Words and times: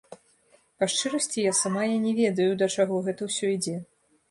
Па 0.79 0.87
шчырасці, 0.93 1.43
я 1.49 1.51
самая 1.61 1.91
не 2.07 2.13
ведаю, 2.21 2.49
да 2.65 2.71
чаго 2.79 3.05
гэта 3.11 3.31
ўсё 3.31 3.55
ідзе. 3.57 3.79